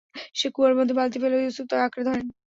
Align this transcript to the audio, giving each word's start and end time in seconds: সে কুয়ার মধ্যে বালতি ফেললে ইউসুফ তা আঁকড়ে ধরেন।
সে 0.35 0.47
কুয়ার 0.55 0.73
মধ্যে 0.75 0.93
বালতি 0.97 1.17
ফেললে 1.21 1.37
ইউসুফ 1.41 1.65
তা 1.69 1.75
আঁকড়ে 1.85 2.03
ধরেন। 2.07 2.25